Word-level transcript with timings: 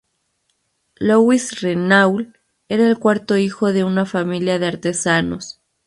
Louis 0.95 1.61
Renault 1.61 2.33
era 2.67 2.87
el 2.89 2.97
cuarto 2.97 3.37
hijo 3.37 3.71
de 3.71 3.83
una 3.83 4.07
familia 4.07 4.57
de 4.57 4.65
artesanos. 4.65 5.61